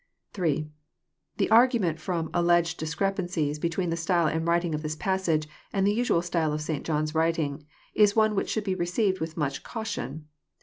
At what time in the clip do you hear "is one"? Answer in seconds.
7.93-8.33